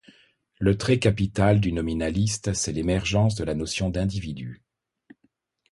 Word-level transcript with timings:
Le 0.57 0.79
trait 0.79 0.97
capital 0.97 1.59
du 1.61 1.71
nominaliste, 1.73 2.53
c'est 2.55 2.71
l'émergence 2.71 3.35
de 3.35 3.43
la 3.43 3.53
notion 3.53 3.91
d'individu 3.91 4.63